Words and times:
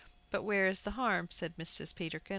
"But 0.31 0.41
where 0.41 0.65
is 0.65 0.79
the 0.81 0.97
harm?" 0.97 1.29
asked 1.31 1.59
Mrs. 1.59 1.93
Peterkin. 1.93 2.29